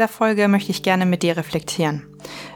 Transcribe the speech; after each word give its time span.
Dieser 0.00 0.08
Folge 0.08 0.48
möchte 0.48 0.70
ich 0.70 0.82
gerne 0.82 1.04
mit 1.04 1.22
dir 1.22 1.36
reflektieren. 1.36 2.06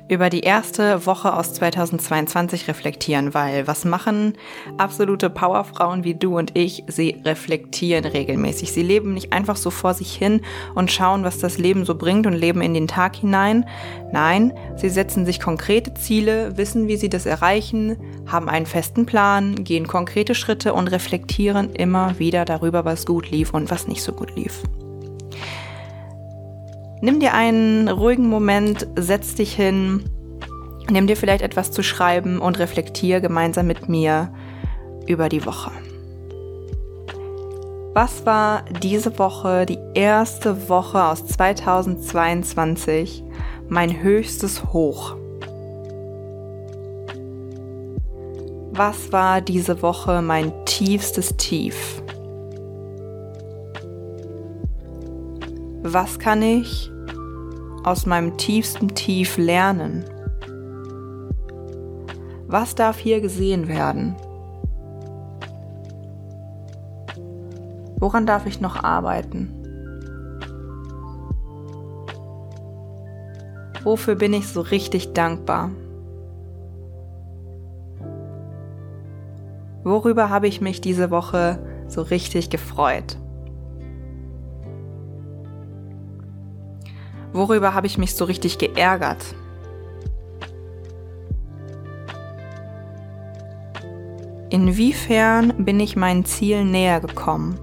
Über 0.08 0.30
die 0.30 0.40
erste 0.40 1.04
Woche 1.04 1.34
aus 1.34 1.52
2022 1.52 2.68
reflektieren, 2.68 3.34
weil 3.34 3.66
was 3.66 3.84
machen 3.84 4.32
absolute 4.78 5.28
Powerfrauen 5.28 6.04
wie 6.04 6.14
du 6.14 6.38
und 6.38 6.56
ich? 6.56 6.84
Sie 6.86 7.20
reflektieren 7.22 8.06
regelmäßig. 8.06 8.72
Sie 8.72 8.82
leben 8.82 9.12
nicht 9.12 9.34
einfach 9.34 9.56
so 9.56 9.68
vor 9.68 9.92
sich 9.92 10.14
hin 10.14 10.40
und 10.74 10.90
schauen, 10.90 11.22
was 11.22 11.36
das 11.36 11.58
Leben 11.58 11.84
so 11.84 11.96
bringt 11.96 12.26
und 12.26 12.32
leben 12.32 12.62
in 12.62 12.72
den 12.72 12.88
Tag 12.88 13.16
hinein. 13.16 13.66
Nein, 14.10 14.54
sie 14.76 14.88
setzen 14.88 15.26
sich 15.26 15.38
konkrete 15.38 15.92
Ziele, 15.92 16.56
wissen, 16.56 16.88
wie 16.88 16.96
sie 16.96 17.10
das 17.10 17.26
erreichen, 17.26 17.98
haben 18.26 18.48
einen 18.48 18.64
festen 18.64 19.04
Plan, 19.04 19.64
gehen 19.64 19.86
konkrete 19.86 20.34
Schritte 20.34 20.72
und 20.72 20.88
reflektieren 20.88 21.74
immer 21.74 22.18
wieder 22.18 22.46
darüber, 22.46 22.86
was 22.86 23.04
gut 23.04 23.30
lief 23.30 23.52
und 23.52 23.70
was 23.70 23.86
nicht 23.86 24.02
so 24.02 24.12
gut 24.12 24.34
lief. 24.34 24.62
Nimm 27.04 27.20
dir 27.20 27.34
einen 27.34 27.90
ruhigen 27.90 28.30
Moment, 28.30 28.86
setz 28.96 29.34
dich 29.34 29.52
hin, 29.54 30.04
nimm 30.88 31.06
dir 31.06 31.18
vielleicht 31.18 31.42
etwas 31.42 31.70
zu 31.70 31.82
schreiben 31.82 32.38
und 32.38 32.58
reflektier 32.58 33.20
gemeinsam 33.20 33.66
mit 33.66 33.90
mir 33.90 34.32
über 35.06 35.28
die 35.28 35.44
Woche. 35.44 35.70
Was 37.92 38.24
war 38.24 38.64
diese 38.82 39.18
Woche, 39.18 39.66
die 39.66 39.76
erste 39.92 40.70
Woche 40.70 41.04
aus 41.04 41.26
2022, 41.26 43.22
mein 43.68 44.02
höchstes 44.02 44.72
Hoch? 44.72 45.14
Was 48.72 49.12
war 49.12 49.42
diese 49.42 49.82
Woche 49.82 50.22
mein 50.22 50.54
tiefstes 50.64 51.36
Tief? 51.36 52.02
Was 55.82 56.18
kann 56.18 56.40
ich 56.40 56.93
aus 57.84 58.06
meinem 58.06 58.36
tiefsten 58.36 58.88
Tief 58.88 59.36
lernen? 59.36 60.04
Was 62.46 62.74
darf 62.74 62.98
hier 62.98 63.20
gesehen 63.20 63.68
werden? 63.68 64.16
Woran 67.98 68.26
darf 68.26 68.46
ich 68.46 68.60
noch 68.60 68.82
arbeiten? 68.82 69.50
Wofür 73.82 74.14
bin 74.14 74.32
ich 74.32 74.48
so 74.48 74.62
richtig 74.62 75.12
dankbar? 75.12 75.70
Worüber 79.84 80.30
habe 80.30 80.48
ich 80.48 80.62
mich 80.62 80.80
diese 80.80 81.10
Woche 81.10 81.58
so 81.88 82.00
richtig 82.00 82.48
gefreut? 82.48 83.18
Worüber 87.34 87.74
habe 87.74 87.88
ich 87.88 87.98
mich 87.98 88.14
so 88.14 88.24
richtig 88.24 88.58
geärgert? 88.58 89.18
Inwiefern 94.50 95.52
bin 95.58 95.80
ich 95.80 95.96
meinen 95.96 96.24
Zielen 96.24 96.70
näher 96.70 97.00
gekommen? 97.00 97.58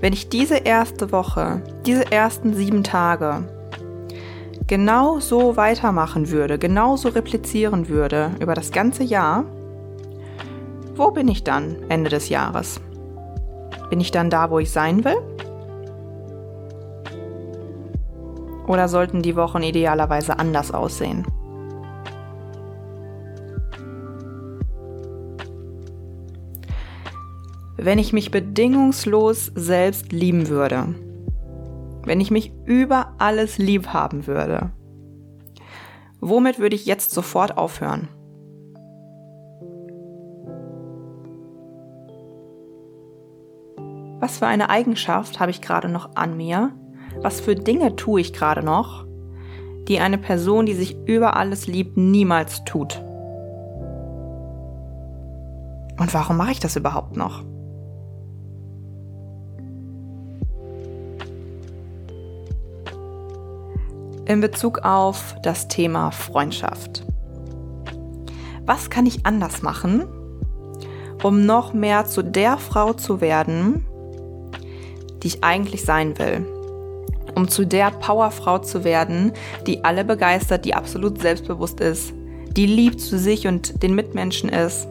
Wenn 0.00 0.12
ich 0.12 0.28
diese 0.28 0.58
erste 0.58 1.10
Woche, 1.10 1.60
diese 1.84 2.12
ersten 2.12 2.54
sieben 2.54 2.84
Tage 2.84 3.48
genau 4.68 5.18
so 5.18 5.56
weitermachen 5.56 6.30
würde, 6.30 6.56
genau 6.56 6.96
so 6.96 7.08
replizieren 7.08 7.88
würde 7.88 8.30
über 8.38 8.54
das 8.54 8.70
ganze 8.70 9.02
Jahr, 9.02 9.44
wo 10.94 11.10
bin 11.10 11.26
ich 11.26 11.42
dann 11.42 11.74
Ende 11.88 12.10
des 12.10 12.28
Jahres? 12.28 12.80
Bin 13.90 14.00
ich 14.00 14.10
dann 14.10 14.30
da, 14.30 14.50
wo 14.50 14.58
ich 14.58 14.70
sein 14.70 15.04
will? 15.04 15.16
Oder 18.66 18.88
sollten 18.88 19.22
die 19.22 19.34
Wochen 19.34 19.62
idealerweise 19.62 20.38
anders 20.38 20.72
aussehen? 20.72 21.26
Wenn 27.78 27.98
ich 27.98 28.12
mich 28.12 28.30
bedingungslos 28.30 29.52
selbst 29.54 30.12
lieben 30.12 30.48
würde, 30.48 30.94
wenn 32.04 32.20
ich 32.20 32.30
mich 32.30 32.52
über 32.66 33.14
alles 33.18 33.56
lieb 33.56 33.88
haben 33.88 34.26
würde, 34.26 34.70
womit 36.20 36.58
würde 36.58 36.76
ich 36.76 36.84
jetzt 36.84 37.12
sofort 37.12 37.56
aufhören? 37.56 38.08
Was 44.28 44.40
für 44.40 44.46
eine 44.46 44.68
Eigenschaft 44.68 45.40
habe 45.40 45.50
ich 45.50 45.62
gerade 45.62 45.88
noch 45.88 46.10
an 46.14 46.36
mir? 46.36 46.72
Was 47.22 47.40
für 47.40 47.54
Dinge 47.54 47.96
tue 47.96 48.20
ich 48.20 48.34
gerade 48.34 48.62
noch, 48.62 49.06
die 49.88 50.00
eine 50.00 50.18
Person, 50.18 50.66
die 50.66 50.74
sich 50.74 50.98
über 51.06 51.34
alles 51.34 51.66
liebt, 51.66 51.96
niemals 51.96 52.62
tut? 52.64 53.02
Und 55.98 56.12
warum 56.12 56.36
mache 56.36 56.50
ich 56.50 56.60
das 56.60 56.76
überhaupt 56.76 57.16
noch? 57.16 57.42
In 64.26 64.42
Bezug 64.42 64.80
auf 64.80 65.36
das 65.42 65.68
Thema 65.68 66.10
Freundschaft. 66.10 67.02
Was 68.66 68.90
kann 68.90 69.06
ich 69.06 69.24
anders 69.24 69.62
machen, 69.62 70.04
um 71.22 71.46
noch 71.46 71.72
mehr 71.72 72.04
zu 72.04 72.22
der 72.22 72.58
Frau 72.58 72.92
zu 72.92 73.22
werden, 73.22 73.87
die 75.22 75.28
ich 75.28 75.44
eigentlich 75.44 75.84
sein 75.84 76.18
will. 76.18 76.46
Um 77.34 77.48
zu 77.48 77.66
der 77.66 77.90
Powerfrau 77.90 78.58
zu 78.58 78.84
werden, 78.84 79.32
die 79.66 79.84
alle 79.84 80.04
begeistert, 80.04 80.64
die 80.64 80.74
absolut 80.74 81.20
selbstbewusst 81.20 81.80
ist, 81.80 82.12
die 82.56 82.66
lieb 82.66 82.98
zu 83.00 83.18
sich 83.18 83.46
und 83.46 83.82
den 83.82 83.94
Mitmenschen 83.94 84.48
ist. 84.48 84.88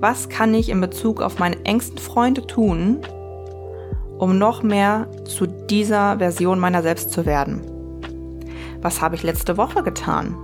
Was 0.00 0.28
kann 0.28 0.54
ich 0.54 0.68
in 0.68 0.80
Bezug 0.80 1.20
auf 1.20 1.38
meine 1.38 1.64
engsten 1.64 1.98
Freunde 1.98 2.46
tun, 2.46 3.00
um 4.18 4.38
noch 4.38 4.62
mehr 4.62 5.08
zu 5.24 5.46
dieser 5.46 6.18
Version 6.18 6.58
meiner 6.58 6.82
selbst 6.82 7.10
zu 7.10 7.26
werden? 7.26 7.62
Was 8.80 9.00
habe 9.00 9.16
ich 9.16 9.24
letzte 9.24 9.56
Woche 9.56 9.82
getan, 9.82 10.36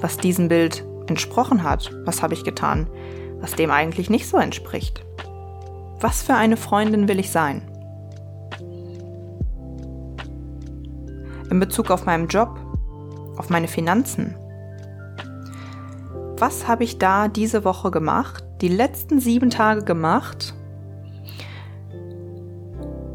was 0.00 0.16
diesem 0.16 0.48
Bild 0.48 0.84
entsprochen 1.08 1.62
hat? 1.62 1.92
Was 2.04 2.22
habe 2.22 2.34
ich 2.34 2.42
getan, 2.42 2.88
was 3.40 3.54
dem 3.54 3.70
eigentlich 3.70 4.08
nicht 4.08 4.26
so 4.26 4.38
entspricht? 4.38 5.02
Was 6.02 6.22
für 6.22 6.34
eine 6.34 6.56
Freundin 6.56 7.08
will 7.08 7.18
ich 7.18 7.30
sein? 7.30 7.60
In 11.50 11.60
Bezug 11.60 11.90
auf 11.90 12.06
meinen 12.06 12.26
Job, 12.28 12.58
auf 13.36 13.50
meine 13.50 13.68
Finanzen. 13.68 14.34
Was 16.38 16.66
habe 16.66 16.84
ich 16.84 16.96
da 16.96 17.28
diese 17.28 17.64
Woche 17.64 17.90
gemacht, 17.90 18.44
die 18.62 18.68
letzten 18.68 19.20
sieben 19.20 19.50
Tage 19.50 19.84
gemacht, 19.84 20.54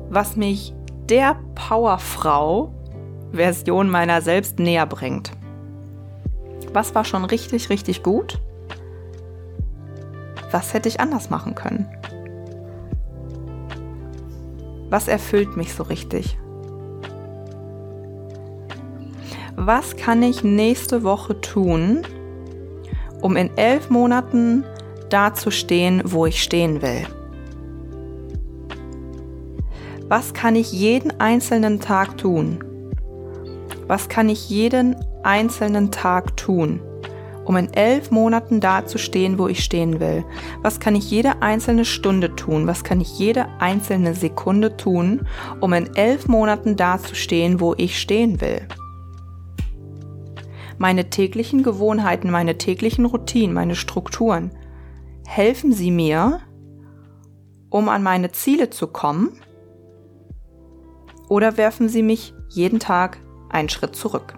was 0.10 0.36
mich 0.36 0.76
der 1.10 1.38
Powerfrau 1.56 2.72
Version 3.32 3.90
meiner 3.90 4.22
selbst 4.22 4.60
näher 4.60 4.86
bringt? 4.86 5.32
Was 6.72 6.94
war 6.94 7.04
schon 7.04 7.26
richtig, 7.26 7.72
richtig 7.72 8.04
gut? 8.04 8.40
Was 10.52 10.76
hätte 10.76 10.88
ich 10.88 11.00
anders 11.00 11.32
machen 11.32 11.56
können? 11.56 11.88
Was 14.90 15.08
erfüllt 15.08 15.58
mich 15.58 15.74
so 15.74 15.84
richtig? 15.84 16.38
Was 19.56 19.96
kann 19.96 20.22
ich 20.22 20.44
nächste 20.44 21.04
Woche 21.04 21.40
tun, 21.42 22.02
um 23.22 23.36
in 23.36 23.56
elf 23.58 23.90
Monaten 23.90 24.64
da 25.10 25.34
zu 25.34 25.50
stehen, 25.50 26.02
wo 26.06 26.26
ich 26.26 26.44
stehen 26.44 26.82
will? 26.82 27.08
Was 30.08 30.34
kann 30.34 30.56
ich 30.56 30.72
jeden 30.72 31.20
einzelnen 31.20 31.80
Tag 31.80 32.18
tun? 32.18 32.64
Was 33.88 34.10
kann 34.10 34.30
ich 34.30 34.50
jeden 34.50 34.96
einzelnen 35.24 35.92
Tag 35.92 36.38
tun, 36.38 36.80
um 37.46 37.56
in 37.56 37.72
elf 37.74 38.12
Monaten 38.12 38.60
da 38.60 38.86
zu 38.86 38.98
stehen, 38.98 39.38
wo 39.38 39.48
ich 39.48 39.64
stehen 39.64 40.00
will? 40.00 40.26
Was 40.62 40.80
kann 40.80 40.96
ich 40.96 41.10
jede 41.10 41.42
einzelne 41.42 41.86
Stunde 41.86 42.36
tun? 42.36 42.68
Was 42.68 42.84
kann 42.84 43.00
ich 43.00 43.18
jede 43.18 43.48
einzelne 43.60 44.14
Sekunde 44.16 44.76
tun, 44.76 45.28
um 45.62 45.72
in 45.74 45.96
elf 45.96 46.28
Monaten 46.28 46.76
da 46.76 47.00
zu 47.00 47.16
stehen, 47.16 47.60
wo 47.60 47.76
ich 47.78 48.00
stehen 48.00 48.42
will? 48.42 48.68
Meine 50.78 51.10
täglichen 51.10 51.64
Gewohnheiten, 51.64 52.30
meine 52.30 52.58
täglichen 52.58 53.06
Routinen, 53.06 53.54
meine 53.54 53.76
Strukturen, 53.76 54.52
helfen 55.26 55.72
sie 55.72 55.92
mir, 55.92 56.42
um 57.70 57.88
an 57.88 58.04
meine 58.04 58.32
Ziele 58.32 58.70
zu 58.70 58.88
kommen? 58.88 59.40
Oder 61.30 61.58
werfen 61.58 61.90
sie 61.90 62.04
mich 62.04 62.34
jeden 62.50 62.80
Tag 62.80 63.20
einen 63.50 63.70
Schritt 63.70 63.96
zurück? 63.96 64.38